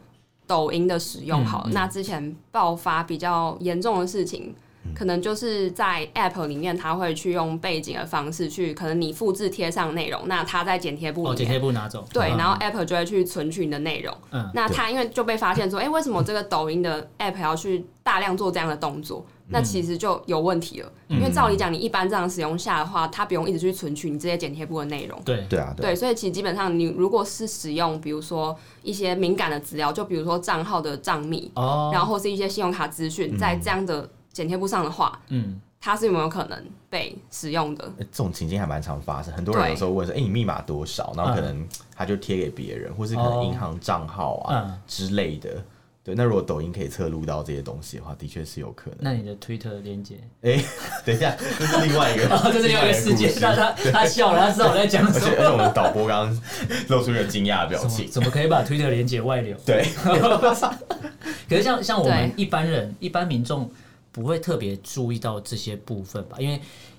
[0.46, 1.72] 抖音的使用好了，嗯。
[1.72, 4.54] 嗯、那之前爆发比较严重的事情，
[4.94, 14.16] 可能就是在 App 里面，他会去用背景的方式去，可能你复制贴上内容，那他在剪贴簿里面，哦，剪贴簿拿走，对，然后 App 就会去存取你的内容。
[14.30, 19.26] 嗯，那他因为就被发现说，哎、欸，为什么这个抖音的 App 要去大量做这样的动作？
[19.50, 25.18] 那其实就有问题了，因为照理讲，你一般这样使用下的话，它不用一直去存取你这些剪贴簿的内容。
[25.24, 37.90] 对对啊，对，所以其实基本上，你如果是使用，比如说一些敏感的资料，就比如说账号的账密，哦，然后或是一些信用卡资讯，在这样的剪贴簿上的话，嗯，它是有没有可能被使用的？
[37.98, 41.12] 这种情境还蛮常发生，很多人有时候问说，哎、欸，你密码多少？
[41.16, 45.64] 然后可能他就贴给别人，或是可能银行账号啊之类的。
[46.08, 48.96] 对，那如果抖音可以测录到这些东西的话，的确是有可能。
[49.00, 50.14] 那你的 Twitter 连接？
[50.40, 50.64] 哎、欸，
[51.04, 53.30] 等一下，这是另外一个，这是另外一个世界。
[53.32, 55.26] 他他他笑了，他知道我在讲什么。
[55.26, 56.42] 而且而且我们导播刚刚
[56.88, 59.54] 露出一个惊讶的表情，怎么可以把 Twitter 连接外流？
[59.66, 59.86] 对。
[61.46, 63.70] 可是像像我们一般人、一般民众
[64.10, 66.38] 不会特别注意到这些部分吧？
[66.38, 66.58] 因为。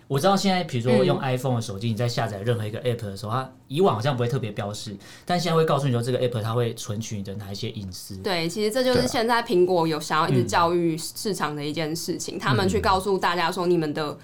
[0.10, 8.18] 我知道现在，比如说用 iPhone 的手机，你在下载任何一个 App 的时候，它以往好像不会特别标示，但现在会告诉你说这个 App 它会存取你的哪一些隐私。
[8.18, 14.18] 对，其实这就是现在苹果有想要一直教育市场的一件事情，嗯、他们去告诉大家说，你们的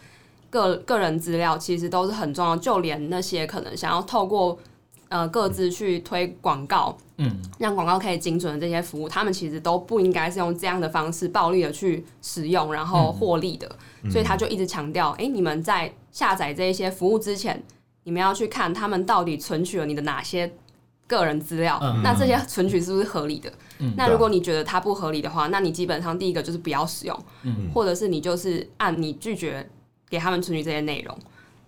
[0.49, 4.57] 个个人资料其实都是很重要，就连那些可能想要透过。
[5.09, 13.69] 呃，各自去推广告，嗯，让广告可以精准的这些服务，他们其实都不应该是用这样的方式暴力的去使用，然后获利的。
[14.01, 17.63] 嗯、所以他就一直强调，哎、欸，你们在下载这一些服务之前，
[18.03, 20.51] 你们要去看他们到底存取了你的哪些
[21.07, 23.51] 个人资料，嗯、那这些存取是不是合理的？
[23.79, 29.69] 嗯、那如果你觉得它不合理的话，那你基本上第一个就是不要使用，嗯、或者是你就是按你拒绝
[30.09, 31.15] 给他们存取这些内容。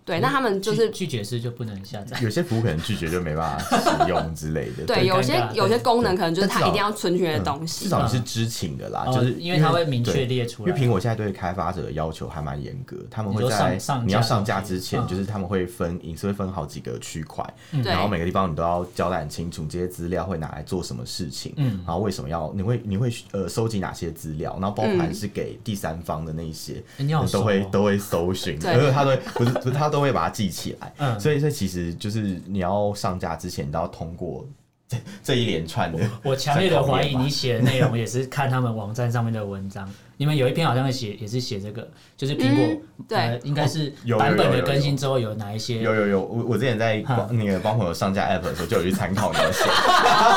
[0.08, 4.84] 对，那他们就是拒绝是就不能下载，有些服务可能拒绝就没办法使用之类的。
[4.88, 7.84] 对，有些有些功能可能就是它一定要存取的东西。
[7.84, 10.72] 至少你是知情的啦，就是因为它会明确列出来。
[10.72, 17.44] 因为苹果现在对开发者的要求还蛮严格，他们会在你要上架之前，就是他们会分隐私会分好几个区块，
[17.84, 21.52] 然后每个地方你都要交代很清楚，这些资料会拿来做什么事情，
[21.84, 30.92] 然后为什么要你会你会呃收集哪些资料，然后包含是给第三方的那些，你都会都会搜寻，而且他都会不是不是他都会把它记起来。
[30.98, 34.46] 嗯，所以这其实就是你要上架之前，你都要通过
[34.88, 35.98] 这这一连串的。
[36.22, 39.88] 我强烈的怀疑你写的内容也是看他们网站上面的文章。
[40.20, 45.80] 你们有一篇好像写也是写这个，就是苹果对，应该是版本的更新之后有哪一些？
[45.80, 46.96] 有有有，我我之前在
[47.30, 49.62] 那个帮朋友上架 App 的时候，就有去参考你们写，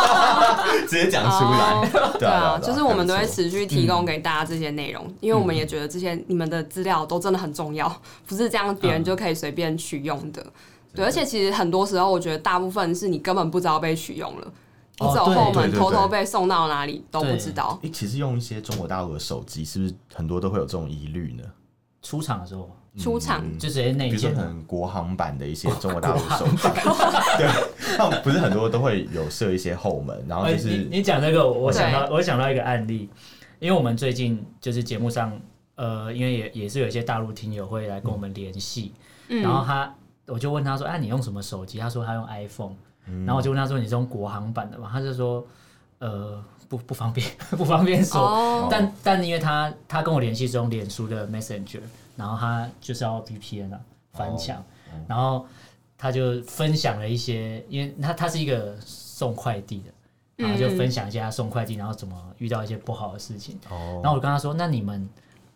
[0.87, 1.89] 直接讲出来。
[2.19, 7.91] 对啊，就是我们都会持续提供给大家这些内容，因为我们也觉得这些你们的资料都真的很重要，
[8.27, 10.45] 不是这样别人就可以随便取用的。
[10.93, 14.53] 对，而且其实很多时候，我觉得大部分是你根本不知道被取用了。
[14.99, 17.79] 你走后门，偷偷被送到哪里都不知道。
[17.81, 21.43] 哎，其实用一些中国大陆的手机，是不是很多都会有这种疑虑呢？
[22.03, 23.43] 出厂的时候，出厂。
[23.57, 26.67] 就直接内建，比如说可能国行版的一些中国大陆手机，
[27.37, 33.09] 对，他们不是很多都会有设一些后门，然后就是你你讲这个，我想到我想到一个案例，
[33.59, 35.31] 因为我们最近就是节目上，
[35.75, 38.93] 呃，因为也也是有一些大陆听友会来跟我们联系，
[39.27, 39.91] 然后他
[40.31, 41.77] 我就问他说，哎，你用什么手机？
[41.79, 42.75] 他说他用 iPhone。
[43.25, 45.45] 然后我就问他说：“你是用国行版的吗？”他就说
[45.97, 48.21] ：“呃，不 不方便，不方便说。
[48.21, 48.67] Oh.
[48.71, 51.81] 但但因为他他跟我联系是用脸书的 Messenger，
[52.15, 53.79] 然后他就是要 VPN 啊，
[54.13, 55.01] 翻墙，oh.
[55.07, 55.47] 然后
[55.97, 59.91] 他就分享了一些，因为他他是一个送快递的，
[60.45, 63.59] 然后就分享一下他送快递，然后怎么遇到一些不好的事情。
[63.67, 63.95] Oh.
[63.95, 65.09] 然后我跟他说：“那你们，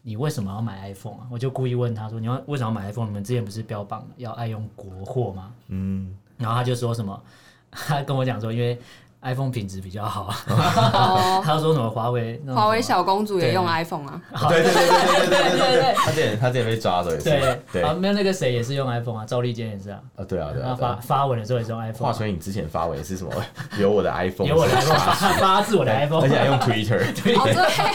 [0.08, 3.08] 你为什么要买 iPhone 啊？”我就故意问他说：“你要为什么要买 iPhone？
[3.08, 6.16] 你们之前不是标榜要爱用国货吗？”嗯。
[6.38, 7.22] 然后他就说什么，
[7.72, 8.80] 他跟我讲说，因为
[9.26, 10.32] iPhone 品质比较好。
[11.44, 14.22] 他说什么华为，华为小公主也用 iPhone 啊？
[14.48, 15.94] 对对对对对对对对。
[15.96, 17.24] 他之前他之前被抓的也是。
[17.30, 17.82] 对对。
[17.82, 20.00] 啊，没有那个谁也是用 iPhone 啊，赵立坚也是啊。
[20.16, 20.76] 啊，对啊对啊。
[20.76, 22.08] 发发文的时候也是用 iPhone。
[22.08, 23.32] 华春莹之前发文是什么？
[23.80, 24.48] 有我的 iPhone。
[24.48, 25.34] 有我的 iPhone。
[25.40, 26.22] 发自我的 iPhone。
[26.22, 27.24] 而且还用 Twitter。
[27.24, 27.36] 对。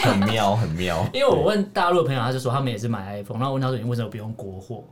[0.02, 1.06] 很妙很妙。
[1.12, 4.82] 因为我问大陆的朋友，他就说他们也是买 iPhone，然后问他说你为什么不用国货？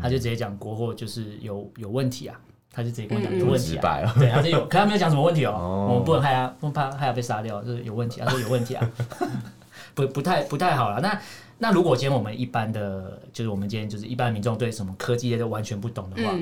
[0.00, 2.34] 他就直接讲国货就是有有问题啊。
[2.74, 8.90] 他就直接跟我讲有问题啊，对，他就有，可他没有讲什么问题哦，我们不能害他，不怕害他被杀掉，就是有问题，他说有问题啊，
[9.94, 11.00] 不不太不太好了。
[11.00, 11.20] 那
[11.58, 16.34] 那如果今天我们一般的，就是我们今天就是一般民众对什么科技类都完全不懂的话，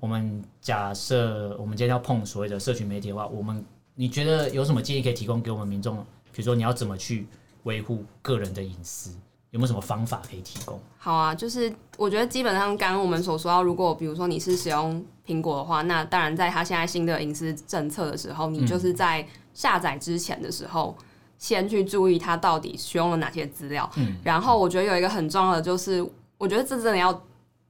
[0.00, 6.04] 我们假设我们今天要碰所谓的社群媒体的话，我们你觉得有什么建议可以提供给我们民众？
[6.32, 7.26] 比如说你要怎么去
[7.62, 9.10] 维护个人的隐私？
[9.56, 10.78] 有没有什么方法可以提供？
[10.98, 20.94] 好啊，就是我觉得基本上刚刚我们所说到，如果比如说你是使用苹果的话，那当然在它现在新的隐私政策的时候，你就是在下载之前的时候，
[21.38, 23.90] 先去注意它到底使用了哪些资料。
[23.96, 27.22] 嗯，然后我觉得有一个很重要的就是，我觉得这真的要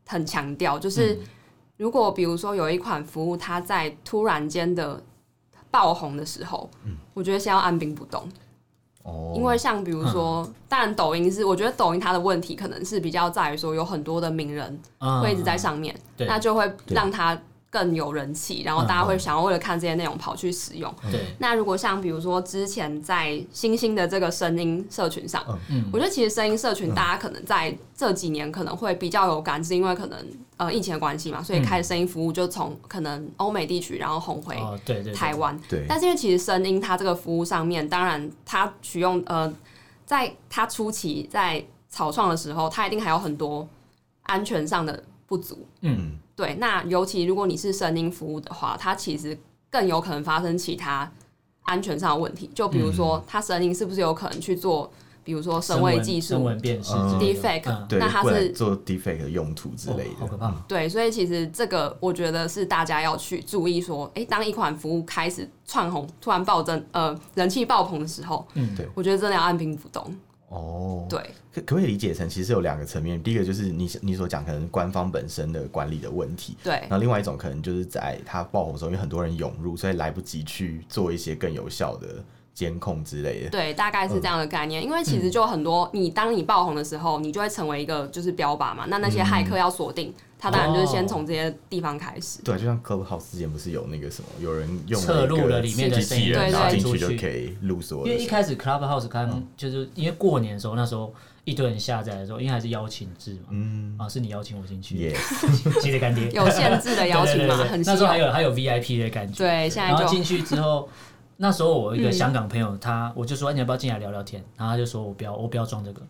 [0.08, 1.16] 很强调，就是
[1.76, 5.00] 如果比如说有一款服务，它在突然间的
[5.70, 8.28] 爆红的时候，嗯，我觉得先要按兵不动。
[9.06, 14.78] 哦，因为像比如说，当然抖音是，我觉得抖音它的问题可能是比较在于说有很多的名人
[15.22, 17.38] 会一直在上面，那就会让它。
[17.76, 20.90] 更有人气，然后大家会想要为了看这些内容跑去使用。
[21.12, 30.18] 对、嗯，那如果像比如说之前在新兴的这个声音社群上，嗯，我觉得其实声音社群大家可能在这几年可能会比较有感，是因为可能
[30.56, 34.56] 呃疫情的关系嘛，所以开始声音服务就从可能欧美地区然后红回
[35.14, 35.60] 台湾。
[35.68, 39.52] 对，但是因为其实声音它这个服务上面，当然它取用呃，
[40.06, 43.68] 在它初期在草创的时候，它一定还有很多
[44.22, 45.66] 安全上的不足。
[45.82, 46.18] 嗯。
[46.36, 49.36] 对，那尤其如果你是声音服务的话，它其实
[49.70, 51.10] 更有可能发生其他
[51.62, 52.50] 安全上的问题。
[52.54, 54.90] 就比如说，它声音是不是有可能去做，
[55.24, 57.64] 比如说声位技术、声纹辨识、deepfake，
[57.98, 60.52] 那它是做 deepfake 的用途之类的，好可怕。
[60.68, 70.14] 对，所以其实这个我觉得是大家要去注意说，哎，当一款服务开始窜红、突然暴增、呃人气爆棚的时候，嗯，对，我觉得真的要按兵不动。
[70.48, 71.18] 哦，对，
[71.52, 73.20] 可可不可以理解成其实有两个层面？
[73.20, 76.74] 第一个就是你你所讲可能官方本身的管理的问题，对。
[76.82, 82.24] 然后另外一种可能就是在它爆红的时候，因为很多人涌入，所以来不及去做一些更有效的
[82.56, 83.50] 监控之类的。
[83.50, 84.82] 对，大概是这样的概念。
[84.82, 88.86] 嗯、因为其实就很多，你当你爆红的时候，你就会成为一个就是标靶嘛。
[88.88, 90.08] 那那些骇客要锁定。
[90.08, 92.42] 嗯他当然就是先从这些地方开始。
[92.44, 98.06] 对，就像 Clubhouse 之前不是有那个什么，有人用侧录了里面的声音，然后进去就可以录所有。
[98.06, 101.12] 因为一开始 Clubhouse 开，就是因为过年的时候，那时候
[101.44, 105.10] 一堆人下载的时候，因为还是邀请制嘛，嗯，啊，是你邀请我进去，
[105.80, 106.30] 谢谢 干爹。
[106.32, 109.42] 有限制的 邀请嘛，那时候还有还有 VIP 的感觉。
[109.42, 110.86] 对，现在然后进去之后，
[111.36, 116.02] 那时候我一个香港朋友，他我就说你要不要进来聊聊天，然后他就说我不要，我不要装这个，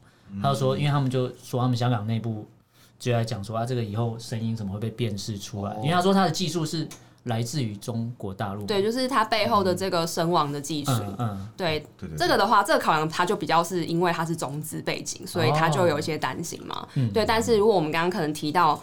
[0.42, 2.46] 他就说，因为他们就说他们香港内部。
[2.98, 5.76] 就在讲说啊，这个以后声音怎么会被辨识出来？
[5.82, 6.88] 因为他说他的技术是
[7.24, 10.92] 来自于中国大陆，对，就是他背后的这个声网的技术。
[11.18, 11.86] 嗯，对，
[12.16, 16.88] 这个的话，这个考量他就比较是因为他是中资背景，所以他就有一些担心嘛。
[17.12, 18.82] 对，但是如果我们刚刚可能提到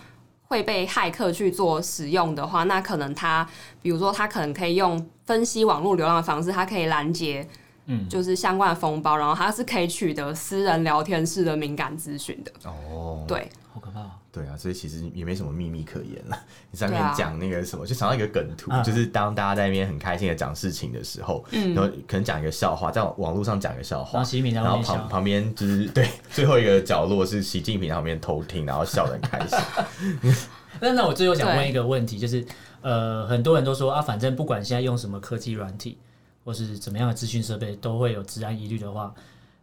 [0.53, 3.47] 会被骇客去做使用的话，那可能他，
[3.81, 7.47] 比如说他可能可以用分析网络流量的方式，他可以拦截，
[7.87, 12.51] 嗯，就是相关的风包，然后他是可以取得私人聊天室的敏感资讯的。
[12.69, 13.49] 哦，对。
[13.73, 14.01] 好可怕！
[14.33, 16.35] 对啊，所以其实也没什么秘密可言了。
[16.71, 30.33] 你上面讲那个什么，就想到一个梗图，就是当大家在那边很开心的讲事情的时候，然后可能讲一个笑话，在网络上讲一个笑话，然后旁旁边就是 对最后一个角落是习近平在旁边偷听，然后笑得很开心。
[30.81, 32.43] 那那我最后想问一个问题，就是
[32.81, 35.99] 呃，很多人都说啊，反正不管现在用什么科技软体
[36.43, 39.13] 或是怎么样的资讯设备，都会有治安疑虑的话，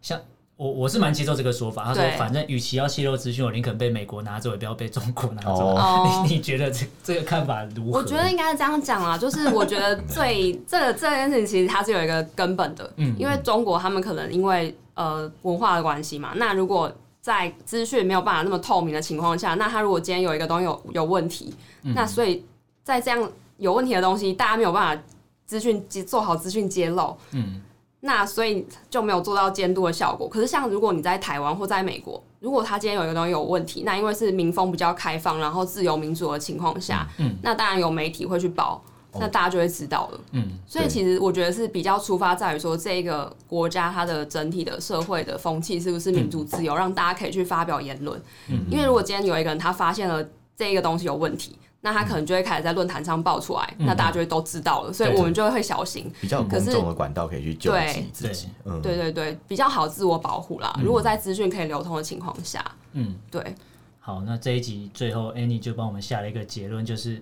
[0.00, 0.20] 像。
[0.60, 1.84] 我我是蛮接受这个说法。
[1.84, 5.74] 他说，反正与其要泄露资讯，我宁可被美国拿走，也不要被中国拿走。
[5.74, 6.26] Oh.
[6.28, 8.00] 你你觉得这这个看法如何？
[8.00, 16.92] 我觉得应该是这样讲啊，就是我觉得 最这个这件事情其实它是有一个根本的，嗯，因为中国他们可能因为呃文化的关系嘛，那如果
[17.22, 22.44] 在资讯没有办法那么透明的情况下，那他如果今天有一个东西有有问题，嗯，那所以
[22.84, 25.02] 在这样有问题的东西，大家没有办法
[25.46, 27.62] 资讯做好资讯揭露，嗯。
[28.00, 30.28] 那所以就没有做到监督的效果。
[30.28, 38.82] 可是像如果你在台湾或在美国，如果他今天有一个东西有问题，那因为是民风比较开放，然后自由民主的情况下，嗯，那当然有媒体会去报，
[39.18, 40.20] 那大家就会知道了。
[40.32, 48.18] 嗯，所以其实我觉得是比较出发在于说，这个国家它的整体的社会的风气是不是民主自由，让大家可以去发表言论。
[48.48, 51.58] 嗯，因为如果今天有一个人他发现了这个东西有问题。
[51.80, 56.10] 那他可能就会开始在论坛上爆出来，嗯、那大家就会都知道了，嗯、所以我们就会小心。
[56.20, 60.72] 比较公众的管道可以去救济自己，嗯对对对，比较好自我保护啦。
[60.78, 63.54] 嗯、如果在资讯可以流通的情况下，嗯，对。
[63.98, 67.18] 好，那这一集最后 Annie 就帮我们下了一个结论，就是。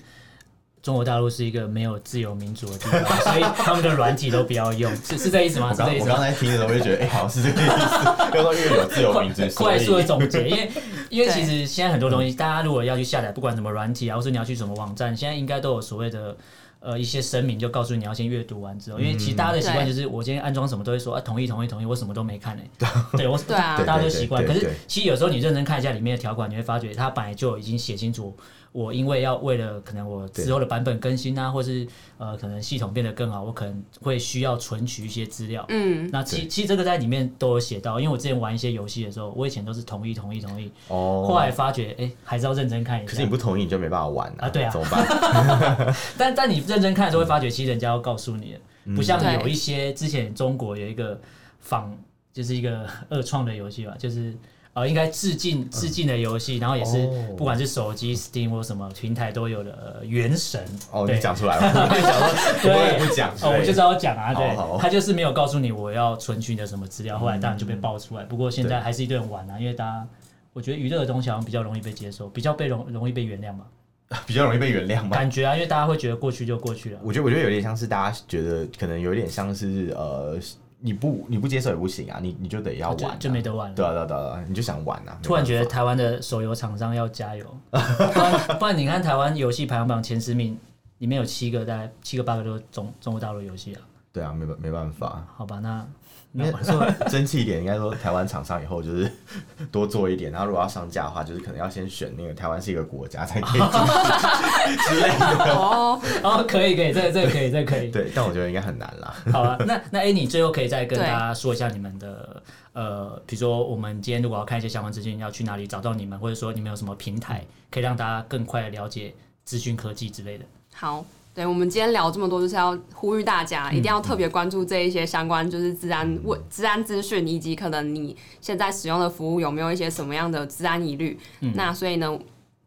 [0.88, 5.70] 中国大陆是一个没有自由民主的地方，所以他们的软体都不要用，是是这意思吗？
[5.70, 6.04] 是这意思。
[6.04, 8.36] 我刚才听的时候，我就觉得，哎、欸，好像是这个意思。
[8.38, 10.70] 要说越有自由民主，快速的总结，因为
[11.10, 16.34] 因为其实现在很多东西，大家如果要去下载，不管什么软体啊，或是你要去什么网站，现在应该都有所谓的。
[16.80, 22.62] 呃，一些声明就告诉你要先阅读完之后，因为其实大家的习惯就是，我今天安装什么都会说啊，同意同意同意，我什么都没看呢。
[23.18, 24.46] 对，我对啊，大家都习惯。
[24.46, 28.32] 可是其实有时候你认真看一下里面的条款，你会发觉它本来就已经写清楚，
[28.72, 31.86] 我因为要为了可能我之后的版本更新啊，或是
[32.18, 35.64] 呃可能系统变得更好，我可能会需要存取一些资料。
[35.68, 40.70] 嗯，那其其实这个在里面都有写到，因为我之前玩一些游戏的时候，我以前都是同意同意同意。
[40.88, 41.24] 哦。
[41.26, 43.10] 后来发觉，哎，还是要认真看一下。
[43.10, 44.48] 可是你不同意，你就没办法玩啊。
[44.48, 44.70] 对啊。
[44.70, 45.06] 怎么办？
[46.18, 47.48] 但但你认真看的时候会发觉。
[47.50, 48.56] 其实人家要告诉你，
[48.94, 51.18] 不像有一些之前中国有一个
[51.60, 51.90] 仿，
[52.32, 54.34] 就是一个二创的游戏吧，就是。
[54.78, 60.64] 呃，应该致敬致敬的游戏，然后也是不管是手机、Steam 或什么平台都有的《原神》。
[60.92, 63.50] 哦，你讲出来了， 我跟你讲， 不讲。
[63.50, 68.22] 哦，我就知道讲啊，对，他就是没有告诉你我要存取你的什么资料，后来当然就被爆出来。
[68.24, 70.06] 不过现在还是一堆人玩啊，因为大家
[70.52, 73.64] 我觉得娱乐的东西好像比较容易被接受，比较被容容易被原谅嘛，
[74.26, 75.10] 比较容易被原谅嘛。
[75.10, 77.00] 感觉啊，因为大家会觉得过去就过去了。
[77.02, 80.38] 我觉得我觉得有点像是大家觉得可能有点像是呃。
[80.80, 83.74] 你不你不接受也不行啊，你你就得要玩，就没得玩了。
[83.74, 85.18] 对啊对啊对啊，你就想玩啊。
[85.22, 87.76] 突然觉得台湾的手游厂商要加油， 不
[88.20, 90.56] 然不然你看台湾游戏排行榜前十名
[90.98, 93.80] 里面有七个，大概七个八个都是中中国大陆游戏啊。
[94.12, 95.26] 对啊，没没办法。
[95.36, 95.86] 好吧，那。
[96.32, 99.10] 因为说 争气一点，应该说台湾厂商以后就是
[99.72, 103.60] 多做一点，然后如果要上架的话，就是可能要先选那个台湾是一个国家才可以
[104.88, 105.54] 之类的。
[105.54, 107.90] 哦哦，可以可以，这个这个可以，这个可以。
[107.90, 109.14] 对，但我觉得应该很难啦。
[109.32, 112.42] 好了，那那哎，你最后可以再跟大家说一下你们的
[112.74, 119.14] 呃，比如说我们今天如果要看一些相关资讯，要去哪里找到你们，或者说你们有什么平台可以让大家更快的了解
[119.44, 120.44] 资讯科技之类的。
[120.74, 121.04] 好。
[121.38, 131.16] 对，我们今天聊这么多，就是要呼吁大家一定要特别关注这一些相关，就是治安问、治安资讯，以及可能你现在使用的服务有没有一些什么样的治安疑虑。
[131.38, 132.18] 嗯、那所以呢，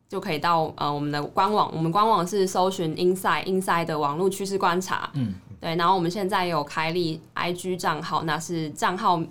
[0.07, 5.09] 就可以到呃我们的官网，我们官网是搜寻 Inside Inside 的网络趋势观察。
[5.15, 9.21] 嗯，对，然后我们现在有开立 IG 账号，那是账号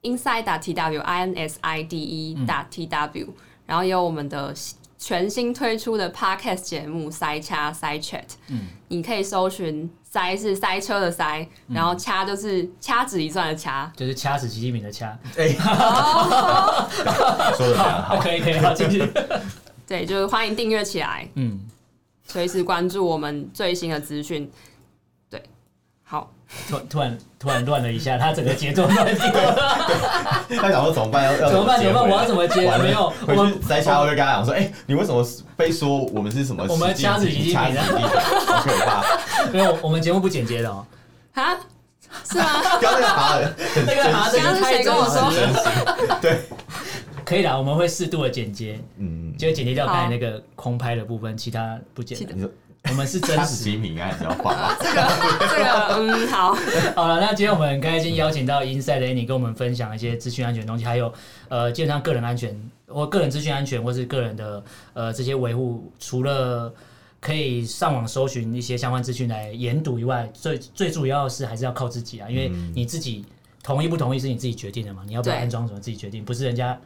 [0.00, 3.26] Inside.tw I N S I D E.tw，
[3.66, 4.54] 然后也有我们的。
[5.02, 15.18] 全新推出的 podcast 节目塞掐塞 chat，嗯，你可以搜寻塞是塞车的塞，嗯、然后掐就是掐指一算的掐，就是掐死习近平的掐。
[15.38, 15.48] 哎，
[17.56, 19.02] 说的很好，可以可以，好继续。
[19.86, 21.58] 对，就是欢迎订阅起来，嗯，
[22.26, 24.50] 随时关注我们最新的资讯。
[26.10, 26.30] 对，好。
[26.68, 30.44] 突突然突然乱了一下，他整个节奏乱掉了。
[30.60, 31.22] 他想说怎么办？
[31.24, 31.78] 要要怎么办？
[31.78, 32.10] 怎么办？
[32.10, 32.62] 我要怎么接？
[32.78, 35.24] 没有，我们塞掐，我就跟他讲说：“哎，你为什么
[35.56, 36.66] 非说我们是什么？
[36.68, 39.04] 我们掐死习近平，好可怕！
[39.52, 40.84] 没有，我们节目不剪接的哦。
[41.34, 41.56] 啊？
[42.28, 42.44] 是吗？
[42.82, 43.54] 刚那个哈的，
[43.86, 45.30] 那个哈的谁跟我说？
[46.20, 46.40] 对，
[47.24, 52.18] 可以啦，我们会适度的剪接，嗯，就剪接掉刚才那个空拍的部分，其他不剪。
[52.88, 54.54] 我们是真实机密，应该比较快。
[54.80, 55.08] 这个
[55.40, 56.54] 这个嗯好。
[56.96, 61.12] 好了，那今天我们很开心邀请到 Inside 的 Annie 跟我们分享一些资讯安全的东西，还有
[61.48, 64.64] 呃，基本上个人安全或个人资讯安全，或是个人的
[64.94, 66.72] 呃这些维护，除了
[67.20, 73.24] 可以上网搜寻一些相关资讯来研读以外，最最主要的是还是要靠自己啊，因为你自己
[73.62, 76.76] 同意不同意是你自己决定的嘛，你要不要安装什么自己决定，不是人家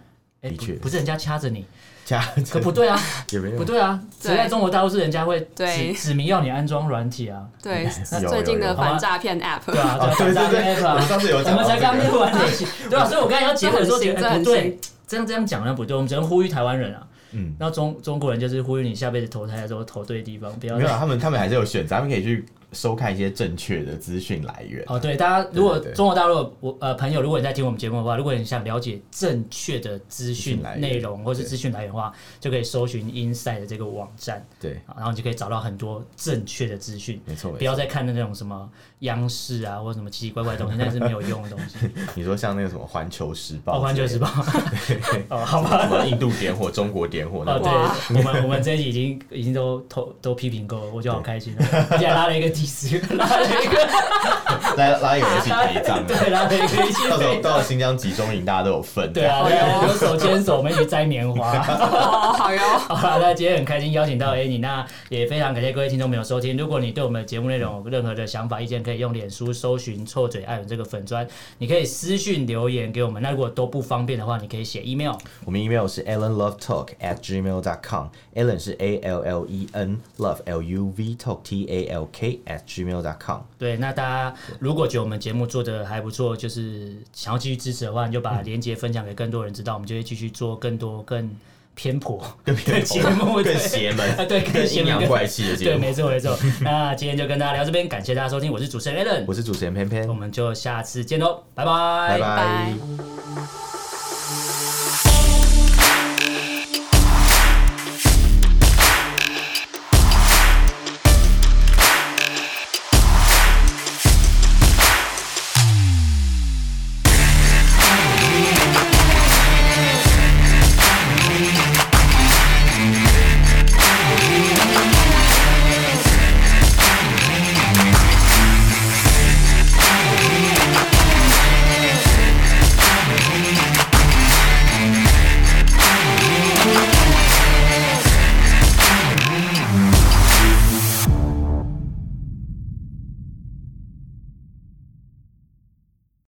[0.44, 1.64] 哎，不不是人家掐着你。
[2.06, 2.22] 掐
[2.52, 3.00] 可不对啊，
[3.56, 3.98] 不对啊！
[4.20, 7.42] 只在中国大陆是人家会指指明要你安装软体啊。
[7.62, 7.88] 对，
[8.28, 9.60] 最近的反诈骗 App。
[9.64, 10.92] 对啊，反诈骗 App 啊。
[10.96, 14.78] 我们才刚录完那些， 对啊，所以我刚才要结尾说，哎，不对，
[15.08, 17.00] 这样这样讲呢不对，我们只能呼吁台湾人啊。
[17.32, 20.76] 嗯，然后中中国人就是呼吁你下辈子投胎的时候投对地方，不要。
[20.76, 22.44] 没有，他们他们还是有选择，他们可以去。
[22.74, 24.84] 收看一些正确的资讯来源。
[24.88, 38.68] 哦，对，大家如果中国大陆我呃朋友，如果你在听我们节目的话，如果你想了解正确的资讯内容或是资讯来源的话，就可以搜寻 Inside 的这个网站，对，然后你就可以找到很多正确的资讯，没错，不要再看那种什么
[39.04, 41.76] 央视啊或者什么奇奇怪怪的东西，那是没有用的东西。
[42.14, 44.28] 你说像那个什么环球时报，环球时报，
[45.30, 52.98] 哦，好吧，什么印度点火，中国点火，哦，对，我们我们这一集已经已经都都都批评够了，我就好开心了，而且拉了一个第十。
[53.14, 53.78] 拉了一个
[54.76, 57.08] 拉拉一个一起陪葬，对，拉了一个一起。
[57.08, 59.12] 到时候到了新疆集中营，大家都有份。
[59.12, 59.46] 对啊，
[59.86, 61.52] 有手牵手，我们一起摘棉花。
[61.62, 62.60] 好哟。
[62.88, 66.56] 好了，那今天很开心邀请到 Annie，那也非常感谢各位听众朋友收听。
[66.56, 71.26] 如果你对我们的节目内容有任何的想法、意见，可以用脸书搜寻“臭嘴艾伦”这个粉砖，
[71.58, 73.22] 你可以私讯留言给我们。
[73.22, 75.14] 那如果都不方便的话，你可以写 email。
[75.44, 78.08] 我们 email 是 allenlovetalk at gmail dot com。
[78.34, 82.60] Allen 是 A L L E N，Love L U V Talk T A L K at
[82.66, 83.42] gmail dot com。
[83.58, 91.30] 对，那大家如果觉得我们节目做的还不错，就是想要继续支持的话，你就把链接分享给更多人知道，我们就会继续做更多更
[91.74, 92.54] 偏颇、更
[92.84, 95.70] 节目、更邪门、对更阴阳怪气的节目。
[95.72, 96.36] 对，没错没错。
[96.62, 103.73] 那今天就跟大家聊这边，感谢大家收听，我是主持人 Allen，我是主持人偏偏，我们就下次见喽，拜拜，拜拜。